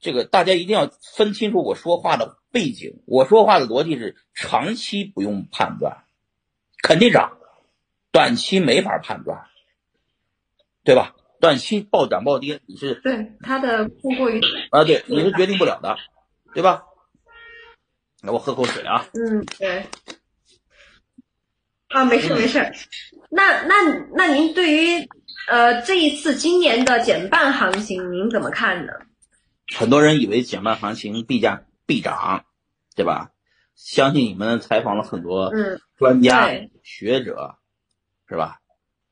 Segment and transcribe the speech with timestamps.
[0.00, 3.02] 这个大家一定要分清楚我说话的背景。
[3.06, 6.04] 我说话的逻辑是长期不用判断，
[6.82, 7.38] 肯定涨，
[8.12, 9.46] 短期没法判断，
[10.84, 11.14] 对吧？
[11.40, 14.40] 短期暴涨暴跌，你是对它的供过于
[14.70, 15.96] 啊，对，你是决定不了的，
[16.52, 16.82] 对吧？
[18.22, 19.06] 那我喝口水啊。
[19.14, 19.86] 嗯，对。
[21.88, 22.72] 啊，没事没事。
[23.30, 23.74] 那那
[24.14, 25.08] 那您对于
[25.48, 28.92] 呃这一次今年的减半行情，您怎么看呢？
[29.74, 32.44] 很多人以为减半行情必价必涨，
[32.94, 33.32] 对吧？
[33.74, 37.58] 相信你们采访了很多嗯专家、对学者，
[38.28, 38.60] 是吧？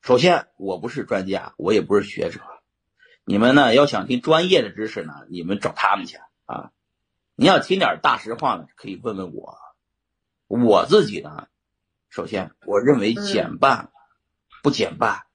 [0.03, 2.41] 首先，我不是专家，我也不是学者。
[3.25, 6.71] 你们呢，要想听专业的知识呢，你们找他们去啊。
[7.35, 9.59] 你要听点大实话呢，可以问问我。
[10.47, 11.49] 我自己呢，
[12.09, 13.91] 首先我认为减半、
[14.63, 15.27] 不减半，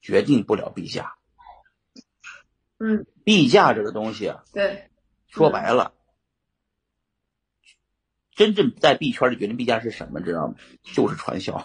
[0.00, 1.14] 决定不了币价。
[2.78, 4.90] 嗯，币价这个东西啊，对，
[5.28, 5.94] 说白了，
[8.34, 10.54] 真正在币圈里决定币价是什么，知道吗？
[10.82, 11.64] 就是传销，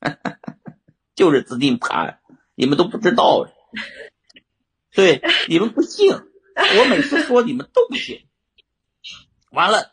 [1.14, 2.20] 就是资金盘，
[2.56, 3.48] 你们都不知道。
[4.92, 8.26] 对，你们不信，我每次说你们都不信，
[9.52, 9.92] 完了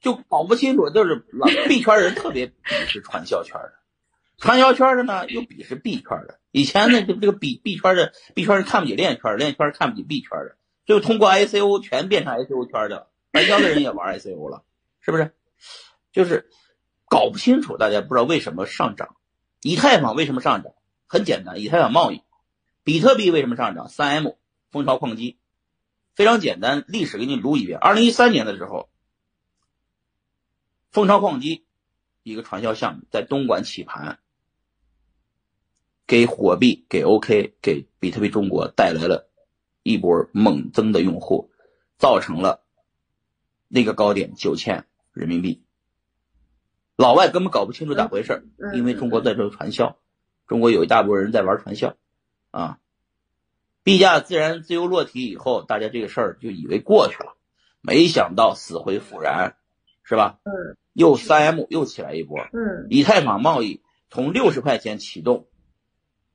[0.00, 3.74] 就搞不清楚，就是老币圈人特别鄙视传销圈的，
[4.38, 6.40] 传销圈的呢又鄙视币圈的。
[6.50, 14.64] 以前呢，这这个币币圈的币圈人看不起链圈，链圈看不起币圈的，最后通过 ICO 全变成 ICO 圈的了，传销的人也玩 ICO 了，
[15.00, 15.34] 是不是？
[16.12, 16.48] 就是
[17.08, 19.16] 搞不清楚，大家不知道为什么上涨。
[19.60, 20.72] 以太坊为什么上涨？
[21.06, 22.22] 很简单，以太坊贸易。
[22.84, 23.88] 比特币为什么上涨？
[23.88, 24.32] 三 M
[24.70, 25.38] 蜂巢矿机，
[26.14, 27.78] 非常简单，历史给你撸一遍。
[27.78, 28.88] 二零一三年的时候，
[30.90, 31.66] 蜂巢矿机
[32.22, 34.18] 一个传销项目在东莞起盘，
[36.08, 39.28] 给火币、给 OK、给比特币中国带来了
[39.82, 41.50] 一波猛增的用户，
[41.98, 42.64] 造成了
[43.68, 45.62] 那个高点九千人民币。
[46.96, 48.42] 老外根本搞不清楚咋回事儿，
[48.74, 49.98] 因为中国在做传销，
[50.46, 51.94] 中国有一大部分人在玩传销。
[52.50, 52.78] 啊，
[53.82, 57.36] 币价自然自由落体以后，大家这个事儿就以为过去了，
[57.82, 59.56] 没想到死灰复燃，
[60.02, 60.40] 是吧？
[60.44, 65.46] 嗯，又三 M 又起来一波，嗯以太坊贸易从六十块钱启动，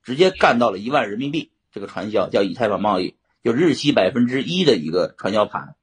[0.04, 5.74] 直接干到了一万人民币，这个传销叫以太坊贸易，就日息百分之一的一个传销盘，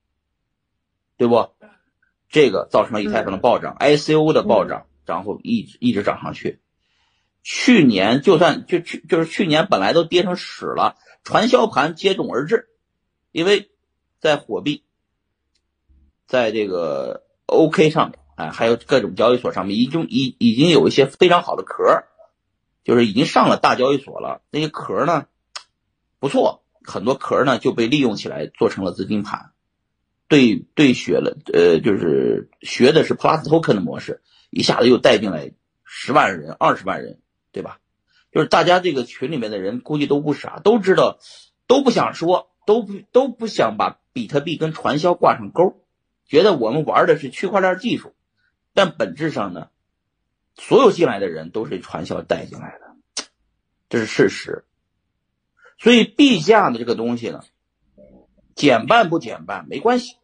[1.17, 1.49] 对不？
[2.29, 6.61] 这个造成了以太坊的暴涨、i c o 的暴涨，然后一直一直涨上去。
[7.43, 12.69] 去年就算就去就是去年本来都跌成屎了，传销盘接踵而至，
[13.33, 13.69] 因为
[14.21, 14.83] 在火币，
[16.25, 22.05] 在这个 OK 上面，哎，还有各种交易所上面，已经已已经有一些非常好的壳，
[22.83, 24.41] 就是已经上了大交易所了。
[24.51, 25.25] 那些壳呢
[26.19, 29.51] 不错，很多壳呢就被利用起来做成了资金盘，
[30.27, 35.51] 对对学了，呃，就是学的是 Plus Token 的模式，一下子又带进来
[35.83, 37.17] 十万人、二十万人。
[37.53, 37.79] 对吧？
[38.31, 41.19] 就是大家这个群里面的人估计都不傻，都知道，
[41.67, 45.81] 都不想说，都不都不想把比特币跟传销挂上钩，
[46.25, 48.13] 觉得我们玩的是区块链技术，
[48.73, 49.67] 但本质上呢，
[50.55, 53.25] 所有进来的人都是传销带进来的，
[53.89, 54.65] 这是事实。
[55.77, 57.43] 所以币价的这个东西呢，
[58.55, 60.17] 减半不减半没关系，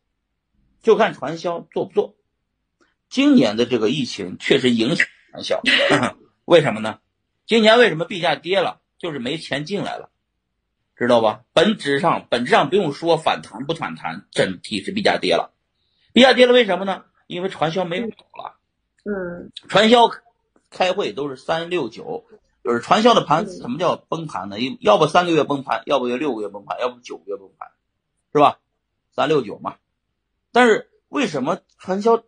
[0.84, 2.16] 就看传销做不做。
[3.10, 5.62] 今年的这个疫情确实影响传销，
[6.46, 7.00] 为什么呢？
[7.46, 8.82] 今年为什么币价跌了？
[8.98, 10.10] 就是没钱进来了，
[10.96, 11.44] 知道吧？
[11.54, 15.54] 本质上，本质上不用说反弹不反弹，整体是币价跌了。
[16.14, 17.06] 币价跌了，为什么呢？
[17.28, 18.57] 因为传销没有了。
[19.08, 20.10] 嗯，传销
[20.70, 22.26] 开会都是三六九，
[22.64, 24.58] 就是传销的盘，什么叫崩盘呢？
[24.82, 27.70] 要不三个月崩盘，要不就六个月崩盘，要不九个月崩盘，
[28.34, 28.60] 是吧？
[29.16, 29.78] 三六九嘛。
[30.52, 32.24] 但是为什么传销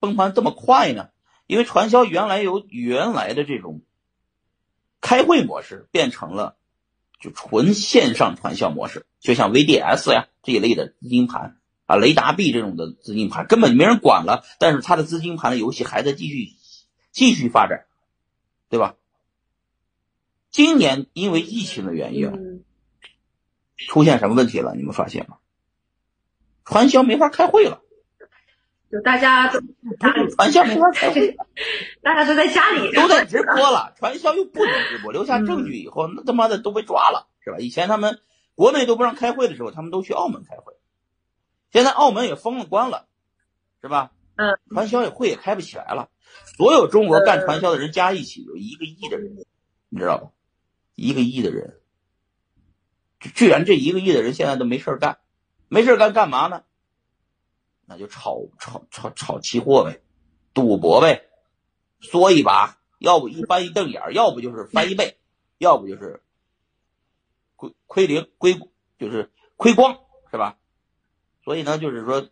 [0.00, 1.08] 崩盘这么快呢？
[1.46, 3.80] 因为传销原来由原来的这种。
[5.04, 6.54] 开会模式变成了
[7.20, 11.56] 就纯线上传销模式，就像 VDS 呀这一类的资金盘
[11.92, 16.52] 啊，雷达币这种的资金盘根本没人管了，但是它的资金盘的游戏还在继续
[17.10, 17.84] 继续发展，
[18.70, 18.94] 对吧？
[20.50, 22.64] 今年因为疫情的原因，嗯
[23.88, 24.74] 出现什么问题了？
[24.74, 25.36] 你们发现吗？
[26.64, 27.82] 传销没法开会了，
[28.90, 29.60] 就大家都
[30.34, 31.36] 传销没法开会。
[32.00, 37.58] 大家都在家里，都在直播了， 传销又不能直播，留下证据以后，那他妈的都被抓了，是吧？
[37.58, 38.20] 以前他们
[38.54, 40.74] 国内都不让开会的时候，他们都去澳门开会，
[41.72, 43.08] 现在澳门也封了关了，
[43.80, 44.12] 是吧？
[44.36, 46.10] 嗯，传销也会也开不起来了，
[46.56, 49.44] 所有中国干传销的人加一起有一个亿的人，
[49.88, 50.30] 你知道吧？
[50.94, 51.80] 一个亿的人，
[53.18, 55.18] 居然这一个亿的人现在都没事干，
[55.68, 56.64] 没事干干嘛呢？
[57.86, 60.02] 那就炒炒炒炒期货呗，
[60.54, 61.28] 赌博呗，
[62.00, 65.18] 缩一把，要不一翻一瞪眼要不就是翻一倍，
[65.58, 66.22] 要不就是
[67.56, 68.58] 亏亏零亏
[68.98, 69.98] 就是亏光，
[70.30, 70.58] 是吧？
[71.44, 72.28] 所以呢，就是说，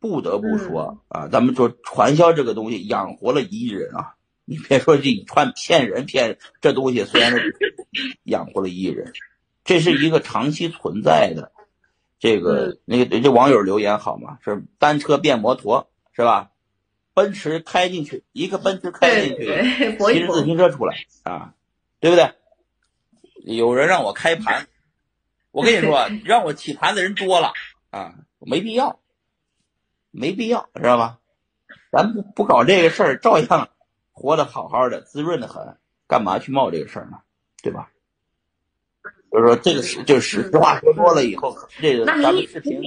[0.00, 4.14] 不得不说啊，咱们说传销这个东西养活了一亿人啊。
[4.44, 7.54] 你别说这串骗人骗这东西，虽然是
[8.24, 9.12] 养活了一亿人，
[9.62, 11.52] 这是一个长期存在的。
[12.18, 14.38] 这个那个这网友留言好吗？
[14.42, 16.50] 是单车变摩托是吧？
[17.12, 19.44] 奔驰开进去，一个奔驰开进去，
[19.98, 21.52] 骑着自行车出来啊，
[22.00, 22.30] 对不对？
[23.44, 24.66] 有人让我开盘，
[25.50, 27.52] 我跟你说， 让我起盘的人多了
[27.90, 29.00] 啊，没必要，
[30.10, 31.18] 没必要，知道吧？
[31.90, 33.68] 咱不不搞这个事儿，照样。
[34.12, 35.76] 活得好好的，滋润的很，
[36.08, 37.18] 干嘛去冒这个事儿呢？
[37.62, 37.90] 对吧？
[39.30, 42.80] 就是说，这个是就是实话说多了以后，这个咱们视频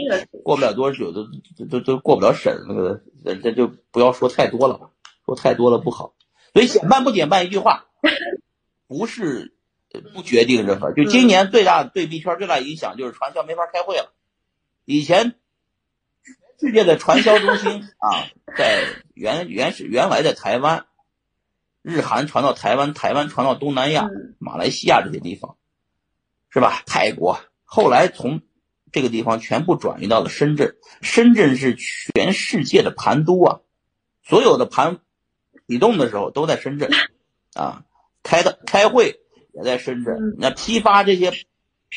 [0.44, 1.26] 过不了多久都
[1.70, 3.02] 都都过不了审，那个
[3.42, 4.90] 这就不要说太多了吧，
[5.26, 6.16] 说太多了不好。
[6.52, 7.86] 所以减半不减半，一句话，
[8.88, 9.54] 不是
[10.14, 10.92] 不决定任何。
[10.92, 14.12] 就今年最大对币圈最大影响就是传销没法开会了。
[14.92, 15.36] 以前
[16.60, 18.28] 世界的传销中心啊，
[18.58, 18.84] 在
[19.14, 20.86] 原原始原来的台湾。
[21.84, 24.08] 日韩传到台湾，台湾传到东南亚、
[24.38, 25.58] 马来西亚这些地方，
[26.52, 26.84] 是吧？
[26.86, 28.42] 泰国后来从
[28.92, 33.62] 这个地方全部转移到了深圳，深圳是全世界的盘都啊，
[34.22, 35.00] 所有的盘
[35.68, 36.92] 启动的时候都在深圳
[37.56, 37.84] 啊，
[38.22, 39.20] 开的开会
[39.54, 40.36] 也在深圳。
[40.38, 41.34] 那批发这些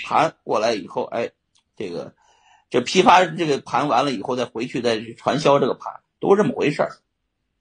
[0.07, 1.33] 盘过来以后，哎，
[1.77, 2.15] 这个
[2.75, 6.91] 这批发这个盘完了以后再回去再传销这个盘，都是这么回事儿。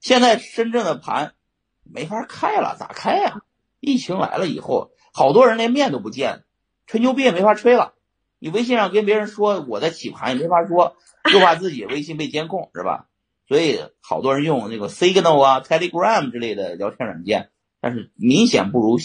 [0.00, 1.34] 现在深圳的盘。
[1.86, 3.42] 没法开了，咋开呀？
[3.78, 6.44] 疫情来了以后，好多人连面都不见，
[6.86, 7.92] 吹牛逼也没法吹了。
[8.38, 10.96] 你微信上跟别人说我在起盘也没法说，
[11.30, 13.06] 又怕自己微信被监控，是吧？
[13.46, 17.50] 所以好多人用那个 Signal 啊、Telegram 之类的聊天软件，
[17.82, 18.96] 但是明显不如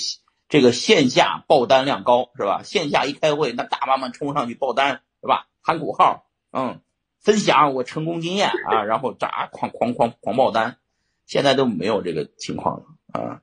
[0.47, 2.63] 这个线下爆单量高，是吧？
[2.63, 5.48] 线下一开会，那大妈们冲上去爆单，是吧？
[5.61, 6.81] 喊口号，嗯，
[7.19, 10.77] 分享我成功经验啊，然后咋狂狂狂狂爆单。
[11.25, 13.41] 现在都没有这个情况了啊！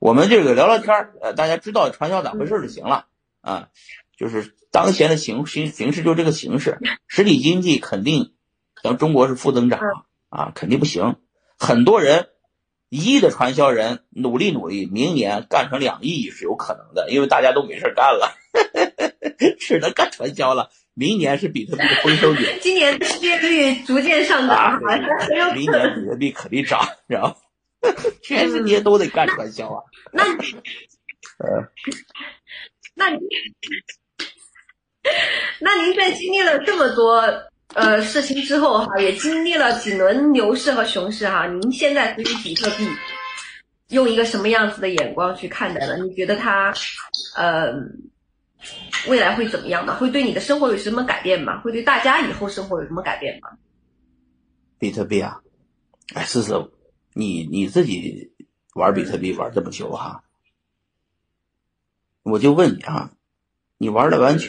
[0.00, 3.06] 我们这个聊聊天儿，呃，大家知道传销咋回事就行了
[3.40, 3.68] 啊。
[4.16, 8.34] 就是当前的形形形势就这个形势，实体经济肯定
[8.82, 9.78] 咱中国是负增长
[10.28, 11.18] 啊，肯定不行。
[11.56, 12.30] 很多人
[12.88, 18.34] 一亿的传销人努力努力，明年干成两亿是有可能的，因为大家都没事干了，
[19.60, 20.70] 只能干传销了。
[21.00, 24.78] 明年是比特币的丰收年， 今年失业率逐渐上涨，
[25.54, 27.36] 明年比特币肯定涨，知道吗？
[28.22, 29.82] 全世界都得干传销啊。
[30.12, 30.22] 那，
[31.40, 31.66] 呃，
[32.94, 33.06] 那，
[35.60, 37.24] 那您在经历了这么多
[37.72, 42.86] 呃事情之后哈，也经历了几轮牛市和熊市哈，您现在对于比特币
[43.88, 45.96] 用一个什么样子的眼光去看待呢？
[45.96, 46.74] 你觉得它，
[47.36, 47.72] 呃？
[49.08, 49.96] 未来会怎么样呢？
[49.96, 51.60] 会对你的生活有什么改变吗？
[51.60, 53.50] 会对大家以后生活有什么改变吗？
[54.78, 55.40] 比特币啊，
[56.14, 56.72] 哎，思思，
[57.12, 58.32] 你你自己
[58.74, 60.24] 玩比特币玩这么久哈，
[62.22, 63.10] 我就问你啊，
[63.76, 64.48] 你玩的完全。